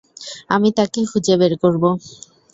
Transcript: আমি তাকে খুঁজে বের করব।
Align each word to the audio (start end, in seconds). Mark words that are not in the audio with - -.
আমি 0.49 0.69
তাকে 0.77 0.99
খুঁজে 1.11 1.35
বের 1.41 1.53
করব। 1.63 1.83